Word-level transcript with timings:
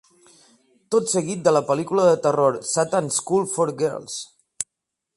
Tot 0.95 1.11
seguit 1.11 1.43
de 1.49 1.53
la 1.53 1.61
pel·lícula 1.69 2.07
de 2.09 2.17
terror 2.25 2.59
"Satan's 2.73 3.23
School 3.23 3.49
for 3.57 3.75
Girls". 3.85 4.21